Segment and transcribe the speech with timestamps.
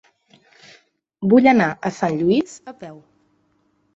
[1.33, 2.95] Vull anar a Sant Lluís a peu.